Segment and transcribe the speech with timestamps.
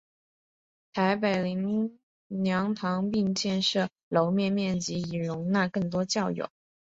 [0.93, 6.49] 台北灵粮堂并增建楼面面积以容纳更多教友。